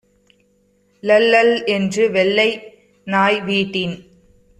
[1.03, 2.49] ளள் ளள் என்று வெள்ளை
[3.07, 3.95] நாய், வீட்டின்